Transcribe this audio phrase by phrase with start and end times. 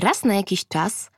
[0.00, 1.10] Raz na jakiś czas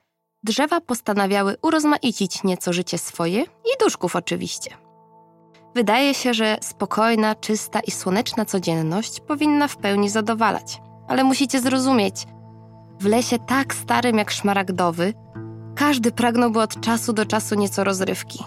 [0.43, 4.71] drzewa postanawiały urozmaicić nieco życie swoje i duszków oczywiście.
[5.75, 10.81] Wydaje się, że spokojna, czysta i słoneczna codzienność powinna w pełni zadowalać.
[11.09, 12.27] Ale musicie zrozumieć,
[13.01, 15.15] w lesie tak starym jak szmaragdowy,
[15.75, 18.45] każdy pragnąłby od czasu do czasu nieco rozrywki.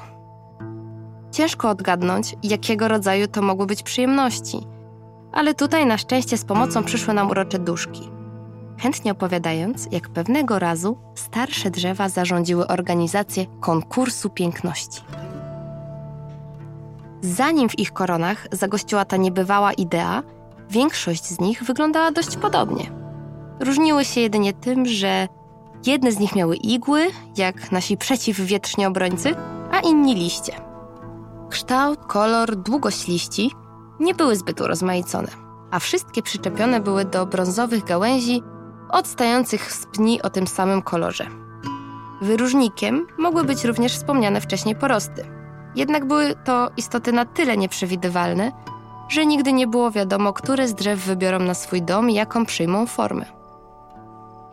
[1.32, 4.58] Ciężko odgadnąć, jakiego rodzaju to mogły być przyjemności,
[5.32, 8.15] ale tutaj na szczęście z pomocą przyszły nam urocze duszki.
[8.78, 15.02] Chętnie opowiadając, jak pewnego razu starsze drzewa zarządziły organizację konkursu piękności.
[17.22, 20.23] Zanim w ich koronach zagościła ta niebywała idea,
[20.70, 22.91] większość z nich wyglądała dość podobnie.
[23.59, 25.28] Różniły się jedynie tym, że
[25.86, 29.36] jedne z nich miały igły, jak nasi przeciwwietrzni obrońcy,
[29.72, 30.53] a inni liście.
[31.50, 33.52] Kształt, kolor, długość liści
[34.00, 35.28] nie były zbyt urozmaicone,
[35.72, 38.44] a wszystkie przyczepione były do brązowych gałęzi
[38.95, 41.27] odstających z pni o tym samym kolorze.
[42.22, 45.25] Wyróżnikiem mogły być również wspomniane wcześniej porosty.
[45.75, 48.52] Jednak były to istoty na tyle nieprzewidywalne,
[49.09, 52.86] że nigdy nie było wiadomo, które z drzew wybiorą na swój dom i jaką przyjmą
[52.86, 53.25] formę.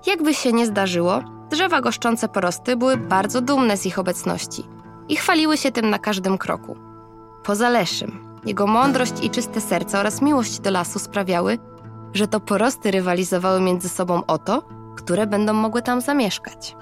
[0.07, 4.65] Jakby się nie zdarzyło, drzewa goszczące porosty były bardzo dumne z ich obecności
[5.09, 6.77] i chwaliły się tym na każdym kroku.
[7.45, 11.59] Poza Leszym, jego mądrość i czyste serce oraz miłość do lasu sprawiały,
[12.13, 14.63] że to porosty rywalizowały między sobą o to,
[14.97, 16.77] które będą mogły tam zamieszkać.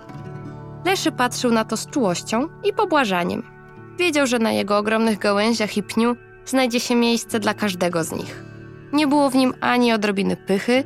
[0.84, 3.42] Leszy patrzył na to z czułością i pobłażaniem.
[3.98, 8.44] Wiedział, że na jego ogromnych gałęziach i pniu znajdzie się miejsce dla każdego z nich.
[8.92, 10.84] Nie było w nim ani odrobiny pychy,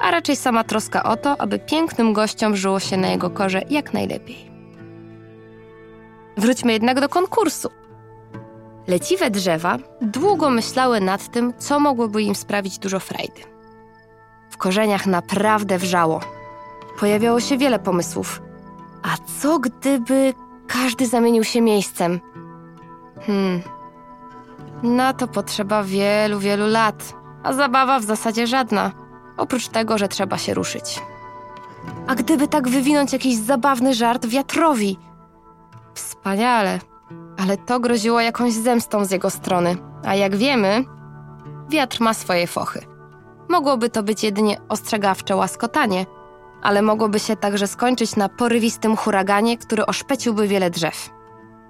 [0.00, 3.94] a raczej sama troska o to, aby pięknym gościom żyło się na jego korze jak
[3.94, 4.52] najlepiej.
[6.36, 7.68] Wróćmy jednak do konkursu.
[8.86, 13.51] Leciwe drzewa długo myślały nad tym, co mogłoby im sprawić dużo frajdy.
[14.52, 16.20] W korzeniach naprawdę wrzało.
[17.00, 18.42] Pojawiało się wiele pomysłów.
[19.02, 20.34] A co gdyby
[20.66, 22.20] każdy zamienił się miejscem?
[23.26, 23.62] Hmm.
[24.82, 28.92] Na to potrzeba wielu, wielu lat, a zabawa w zasadzie żadna,
[29.36, 31.02] oprócz tego, że trzeba się ruszyć.
[32.06, 34.98] A gdyby tak wywinąć jakiś zabawny żart wiatrowi?
[35.94, 36.80] Wspaniale,
[37.38, 40.84] ale to groziło jakąś zemstą z jego strony, a jak wiemy,
[41.68, 42.91] wiatr ma swoje fochy.
[43.48, 46.06] Mogłoby to być jedynie ostrzegawcze łaskotanie,
[46.62, 51.10] ale mogłoby się także skończyć na porywistym huraganie, który oszpeciłby wiele drzew.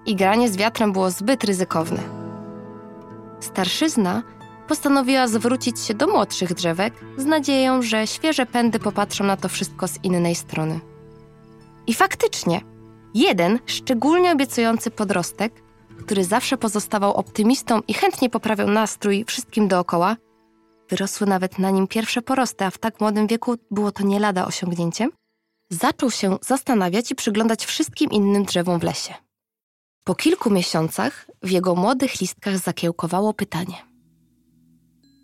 [0.07, 1.99] I granie z wiatrem było zbyt ryzykowne.
[3.41, 4.23] Starszyzna
[4.69, 9.89] postanowiła zwrócić się do młodszych drzewek z nadzieją, że świeże pędy popatrzą na to wszystko
[9.89, 10.81] z innej strony.
[11.87, 12.61] I faktycznie,
[13.15, 15.63] jeden szczególnie obiecujący podrostek,
[15.99, 20.17] który zawsze pozostawał optymistą i chętnie poprawiał nastrój wszystkim dookoła,
[20.93, 24.47] wyrosły nawet na nim pierwsze porosty, a w tak młodym wieku było to nie lada
[24.47, 25.11] osiągnięciem,
[25.71, 29.15] zaczął się zastanawiać i przyglądać wszystkim innym drzewom w lesie.
[30.05, 33.77] Po kilku miesiącach w jego młodych listkach zakiełkowało pytanie: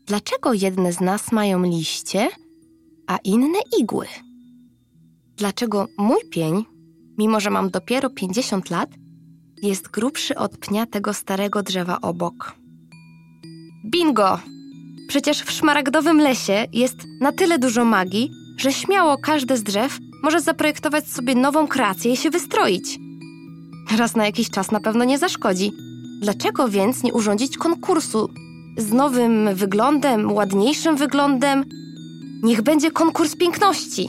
[0.07, 2.29] Dlaczego jedne z nas mają liście,
[3.07, 4.07] a inne igły?
[5.37, 6.65] Dlaczego mój pień,
[7.19, 8.91] mimo że mam dopiero 50 lat,
[9.63, 12.55] jest grubszy od pnia tego starego drzewa obok?
[13.85, 14.58] Bingo!
[15.09, 20.41] Przecież w szmaragdowym lesie jest na tyle dużo magii, że śmiało każde z drzew może
[20.41, 22.99] zaprojektować sobie nową kreację i się wystroić.
[23.99, 25.73] Raz na jakiś czas na pewno nie zaszkodzi.
[26.21, 28.29] Dlaczego więc nie urządzić konkursu
[28.77, 31.65] z nowym wyglądem, ładniejszym wyglądem?
[32.43, 34.09] Niech będzie konkurs piękności.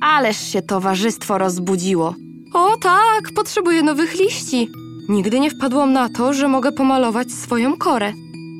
[0.00, 2.14] Ależ się towarzystwo rozbudziło.
[2.54, 4.68] O tak, potrzebuję nowych liści.
[5.08, 8.12] Nigdy nie wpadłam na to, że mogę pomalować swoją korę.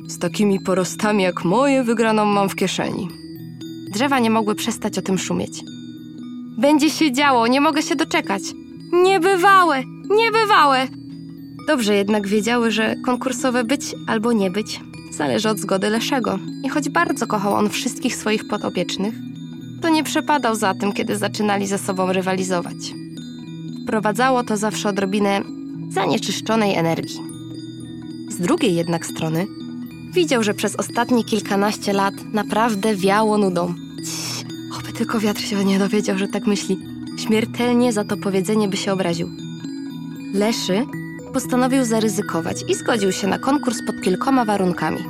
[0.07, 3.07] Z takimi porostami jak moje wygraną mam w kieszeni.
[3.93, 5.63] Drzewa nie mogły przestać o tym szumieć.
[6.57, 8.41] Będzie się działo, nie mogę się doczekać.
[9.03, 10.87] Niebywałe, niebywałe!
[11.67, 14.79] Dobrze jednak wiedziały, że konkursowe być albo nie być
[15.17, 16.39] zależy od zgody Leszego.
[16.63, 19.15] I choć bardzo kochał on wszystkich swoich podopiecznych,
[19.81, 22.93] to nie przepadał za tym, kiedy zaczynali ze sobą rywalizować.
[23.83, 25.41] Wprowadzało to zawsze odrobinę
[25.89, 27.19] zanieczyszczonej energii.
[28.29, 29.47] Z drugiej jednak strony
[30.13, 33.73] widział, że przez ostatnie kilkanaście lat naprawdę wiało nudą.
[33.97, 34.45] Cii,
[34.79, 36.79] oby tylko wiatr się nie dowiedział, że tak myśli.
[37.17, 39.29] Śmiertelnie za to powiedzenie by się obraził.
[40.33, 40.85] Leszy
[41.33, 45.03] postanowił zaryzykować i zgodził się na konkurs pod kilkoma warunkami.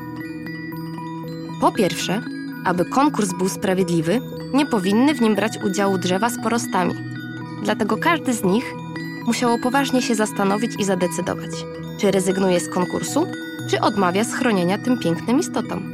[1.61, 2.21] Po pierwsze,
[2.65, 4.21] aby konkurs był sprawiedliwy,
[4.53, 6.93] nie powinny w nim brać udziału drzewa z porostami.
[7.63, 8.73] Dlatego każdy z nich
[9.25, 11.51] musiało poważnie się zastanowić i zadecydować,
[11.97, 13.27] czy rezygnuje z konkursu,
[13.69, 15.91] czy odmawia schronienia tym pięknym istotom.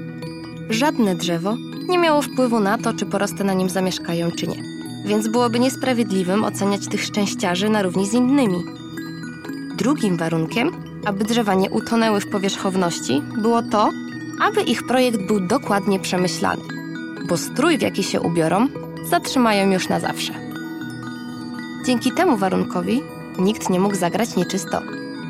[0.69, 1.55] Żadne drzewo
[1.89, 4.63] nie miało wpływu na to, czy porosty na nim zamieszkają, czy nie.
[5.05, 8.63] więc byłoby niesprawiedliwym oceniać tych szczęściarzy na równi z innymi.
[9.77, 10.71] Drugim warunkiem,
[11.05, 13.89] aby drzewa nie utonęły w powierzchowności, było to,
[14.41, 16.61] aby ich projekt był dokładnie przemyślany,
[17.27, 18.67] bo strój, w jaki się ubiorą,
[19.09, 20.33] zatrzymają już na zawsze.
[21.85, 23.03] Dzięki temu warunkowi
[23.39, 24.81] nikt nie mógł zagrać nieczysto,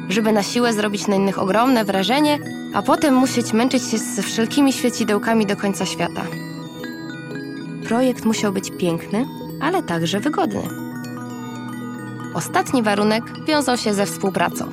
[0.09, 2.39] żeby na siłę zrobić na innych ogromne wrażenie,
[2.73, 6.21] a potem musieć męczyć się ze wszelkimi świecidełkami do końca świata.
[7.87, 9.25] Projekt musiał być piękny,
[9.61, 10.63] ale także wygodny.
[12.33, 14.65] Ostatni warunek wiązał się ze współpracą.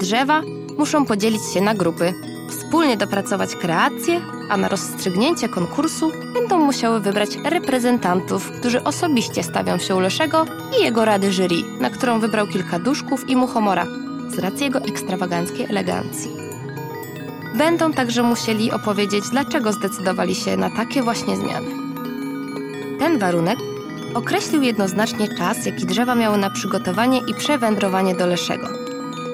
[0.00, 0.42] Drzewa
[0.78, 2.14] muszą podzielić się na grupy,
[2.48, 4.20] wspólnie dopracować kreacje,
[4.50, 10.46] a na rozstrzygnięcie konkursu będą musiały wybrać reprezentantów, którzy osobiście stawią się u Leszego
[10.78, 13.86] i jego rady jury, na którą wybrał kilka duszków i muchomora
[14.30, 16.30] z racji jego ekstrawaganckiej elegancji.
[17.58, 21.68] Będą także musieli opowiedzieć, dlaczego zdecydowali się na takie właśnie zmiany.
[22.98, 23.58] Ten warunek
[24.14, 28.68] określił jednoznacznie czas, jaki drzewa miały na przygotowanie i przewędrowanie do Leszego.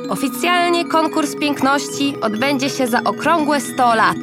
[0.09, 4.17] Oficjalnie konkurs piękności odbędzie się za okrągłe 100 lat.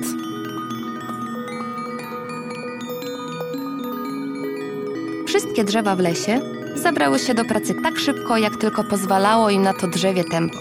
[5.27, 9.73] Wszystkie drzewa w lesie zabrały się do pracy tak szybko, jak tylko pozwalało im na
[9.73, 10.59] to drzewie tempo.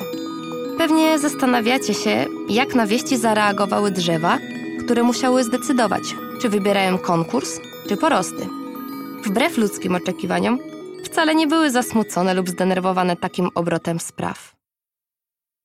[0.79, 4.39] Pewnie zastanawiacie się, jak na wieści zareagowały drzewa,
[4.85, 6.03] które musiały zdecydować,
[6.41, 8.49] czy wybierają konkurs, czy porosty.
[9.25, 10.59] Wbrew ludzkim oczekiwaniom,
[11.05, 14.55] wcale nie były zasmucone lub zdenerwowane takim obrotem spraw.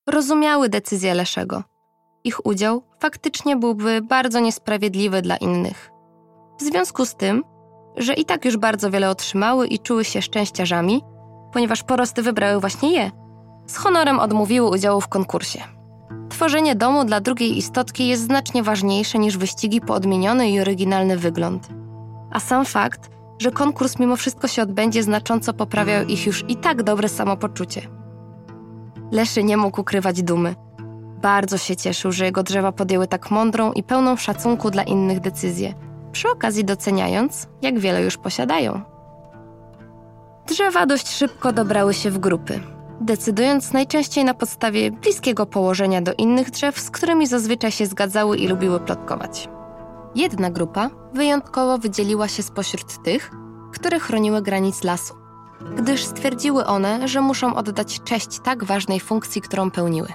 [0.07, 1.63] Rozumiały decyzję Leszego.
[2.23, 5.89] Ich udział faktycznie byłby bardzo niesprawiedliwy dla innych.
[6.59, 7.43] W związku z tym,
[7.97, 11.01] że i tak już bardzo wiele otrzymały i czuły się szczęściarzami,
[11.53, 13.11] ponieważ porosty wybrały właśnie je,
[13.67, 15.59] z honorem odmówiły udziału w konkursie.
[16.29, 21.67] Tworzenie domu dla drugiej istotki jest znacznie ważniejsze niż wyścigi po odmieniony i oryginalny wygląd.
[22.31, 23.09] A sam fakt,
[23.39, 27.81] że konkurs mimo wszystko się odbędzie, znacząco poprawiał ich już i tak dobre samopoczucie.
[29.11, 30.55] Leszy nie mógł ukrywać dumy.
[31.21, 35.73] Bardzo się cieszył, że jego drzewa podjęły tak mądrą i pełną szacunku dla innych decyzję,
[36.17, 38.81] przy okazji doceniając, jak wiele już posiadają.
[40.47, 42.59] Drzewa dość szybko dobrały się w grupy,
[43.01, 48.47] decydując najczęściej na podstawie bliskiego położenia do innych drzew, z którymi zazwyczaj się zgadzały i
[48.47, 49.49] lubiły plotkować.
[50.15, 53.31] Jedna grupa wyjątkowo wydzieliła się spośród tych,
[53.73, 55.13] które chroniły granic lasu,
[55.75, 60.13] gdyż stwierdziły one, że muszą oddać cześć tak ważnej funkcji, którą pełniły.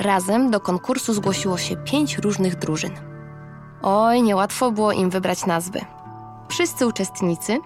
[0.00, 3.17] Razem do konkursu zgłosiło się pięć różnych drużyn.
[3.82, 5.80] Oj, niełatwo było im wybrać nazwy.
[6.48, 7.58] Wszyscy uczestnicy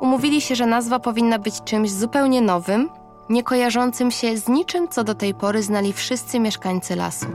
[0.00, 2.90] umówili się, że nazwa powinna być czymś zupełnie nowym,
[3.28, 7.26] nie kojarzącym się z niczym, co do tej pory znali wszyscy mieszkańcy lasu.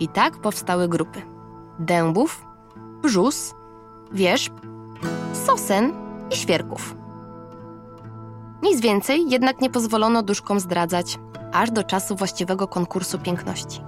[0.00, 1.22] I tak powstały grupy:
[1.78, 2.46] dębów,
[3.02, 3.54] brzus,
[4.12, 4.52] wierzb,
[5.46, 5.92] sosen
[6.30, 6.96] i świerków.
[8.62, 11.18] Nic więcej jednak nie pozwolono duszkom zdradzać,
[11.52, 13.80] aż do czasu właściwego konkursu piękności.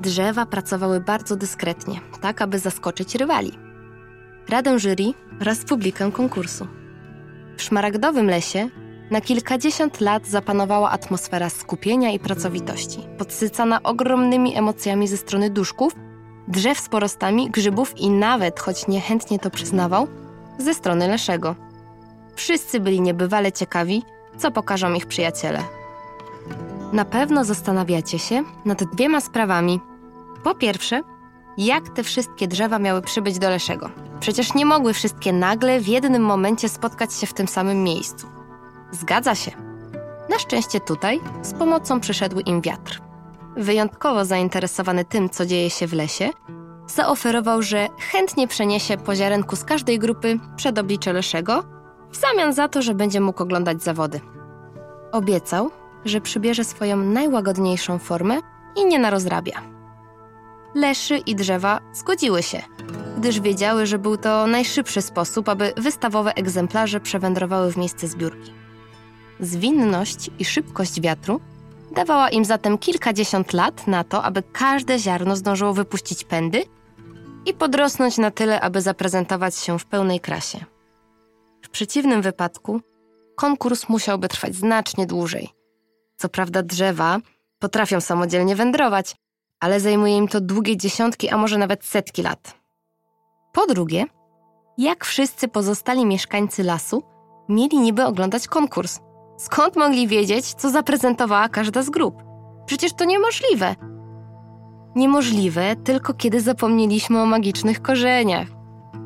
[0.00, 3.58] Drzewa pracowały bardzo dyskretnie, tak aby zaskoczyć rywali.
[4.48, 5.04] Radę jury
[5.40, 6.66] oraz publikę konkursu.
[7.56, 8.68] W szmaragdowym lesie
[9.10, 15.92] na kilkadziesiąt lat zapanowała atmosfera skupienia i pracowitości, podsycana ogromnymi emocjami ze strony duszków,
[16.48, 20.06] drzew z porostami, grzybów i nawet, choć niechętnie to przyznawał,
[20.58, 21.56] ze strony Leszego.
[22.34, 24.02] Wszyscy byli niebywale ciekawi,
[24.38, 25.62] co pokażą ich przyjaciele.
[26.92, 29.80] Na pewno zastanawiacie się nad dwiema sprawami.
[30.44, 31.02] Po pierwsze,
[31.58, 33.90] jak te wszystkie drzewa miały przybyć do Leszego?
[34.20, 38.26] Przecież nie mogły wszystkie nagle w jednym momencie spotkać się w tym samym miejscu.
[38.90, 39.50] Zgadza się.
[40.30, 43.00] Na szczęście tutaj z pomocą przyszedł im wiatr.
[43.56, 46.30] Wyjątkowo zainteresowany tym, co dzieje się w lesie,
[46.86, 51.64] zaoferował, że chętnie przeniesie po ziarenku z każdej grupy przed oblicze Leszego,
[52.10, 54.20] w zamian za to, że będzie mógł oglądać zawody.
[55.12, 55.70] Obiecał,
[56.04, 58.38] że przybierze swoją najłagodniejszą formę
[58.76, 59.79] i nie narozrabia.
[60.74, 62.62] Leszy i drzewa zgodziły się,
[63.18, 68.52] gdyż wiedziały, że był to najszybszy sposób, aby wystawowe egzemplarze przewędrowały w miejsce zbiórki.
[69.40, 71.40] Zwinność i szybkość wiatru
[71.94, 76.64] dawała im zatem kilkadziesiąt lat na to, aby każde ziarno zdążyło wypuścić pędy
[77.46, 80.64] i podrosnąć na tyle, aby zaprezentować się w pełnej krasie.
[81.62, 82.80] W przeciwnym wypadku
[83.36, 85.48] konkurs musiałby trwać znacznie dłużej.
[86.16, 87.18] Co prawda drzewa
[87.58, 89.16] potrafią samodzielnie wędrować,
[89.60, 92.54] ale zajmuje im to długie dziesiątki, a może nawet setki lat.
[93.52, 94.04] Po drugie,
[94.78, 97.02] jak wszyscy pozostali mieszkańcy lasu
[97.48, 99.00] mieli niby oglądać konkurs?
[99.36, 102.22] Skąd mogli wiedzieć, co zaprezentowała każda z grup?
[102.66, 103.74] Przecież to niemożliwe.
[104.96, 108.48] Niemożliwe tylko kiedy zapomnieliśmy o magicznych korzeniach.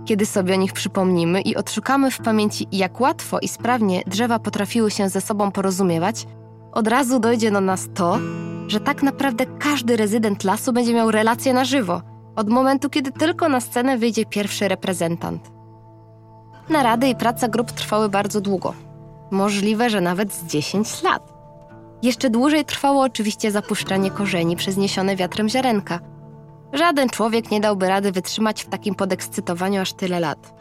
[0.05, 4.91] Kiedy sobie o nich przypomnimy i odszukamy w pamięci, jak łatwo i sprawnie drzewa potrafiły
[4.91, 6.27] się ze sobą porozumiewać,
[6.73, 8.19] od razu dojdzie do nas to,
[8.69, 12.03] że tak naprawdę każdy rezydent lasu będzie miał relację na żywo,
[12.37, 15.51] od momentu, kiedy tylko na scenę wyjdzie pierwszy reprezentant.
[16.69, 18.75] Narady i praca grup trwały bardzo długo.
[19.31, 21.35] Możliwe, że nawet z 10 lat.
[22.03, 26.01] Jeszcze dłużej trwało oczywiście zapuszczanie korzeni przez niesione wiatrem ziarenka.
[26.73, 30.55] Żaden człowiek nie dałby rady wytrzymać w takim podekscytowaniu aż tyle lat.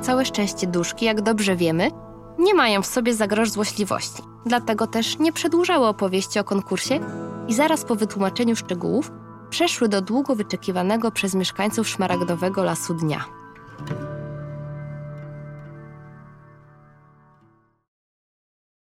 [0.00, 1.90] Całe szczęście duszki, jak dobrze wiemy,
[2.38, 4.22] nie mają w sobie za grosz złośliwości.
[4.46, 7.00] Dlatego też nie przedłużały opowieści o konkursie
[7.48, 9.10] i zaraz po wytłumaczeniu szczegółów
[9.50, 13.41] przeszły do długo wyczekiwanego przez mieszkańców szmaragdowego lasu dnia.